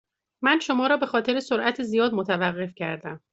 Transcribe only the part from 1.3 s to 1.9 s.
سرعت